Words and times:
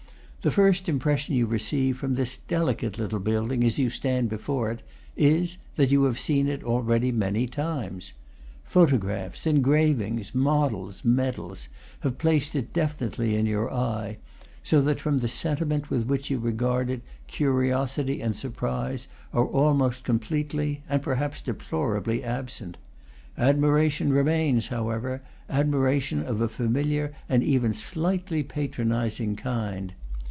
The 0.43 0.49
first 0.49 0.89
impression 0.89 1.35
you 1.35 1.45
receive 1.45 1.99
from 1.99 2.15
this 2.15 2.35
delicate 2.37 2.97
little 2.97 3.19
building, 3.19 3.63
as 3.63 3.77
you 3.77 3.91
stand 3.91 4.27
before 4.27 4.71
it, 4.71 4.81
is 5.15 5.59
that 5.75 5.91
you 5.91 6.05
have 6.05 6.17
already 6.27 7.07
seen 7.09 7.11
it 7.11 7.15
many 7.15 7.45
times. 7.45 8.13
Photographs, 8.63 9.45
engravings, 9.45 10.33
models, 10.33 11.05
medals, 11.05 11.69
have 11.99 12.17
placed 12.17 12.55
it 12.55 12.73
definitely 12.73 13.35
in 13.35 13.45
your 13.45 13.71
eye, 13.71 14.17
so 14.63 14.81
that 14.81 14.99
from 14.99 15.19
the 15.19 15.27
sentiment 15.27 15.91
with 15.91 16.07
which 16.07 16.31
you 16.31 16.39
regard 16.39 16.89
it 16.89 17.03
curiosity 17.27 18.19
and 18.19 18.35
surprise 18.35 19.07
are 19.33 19.45
almost 19.45 20.03
completely, 20.03 20.81
and 20.89 21.03
per 21.03 21.13
haps 21.21 21.39
deplorably, 21.41 22.23
absent. 22.23 22.77
Admiration 23.37 24.11
remains, 24.11 24.69
how 24.69 24.89
ever, 24.89 25.21
admiration 25.51 26.23
of 26.23 26.41
a 26.41 26.49
familiar 26.49 27.13
and 27.29 27.43
even 27.43 27.75
slightly 27.75 28.41
patronizing 28.41 29.35
kind. 29.35 29.93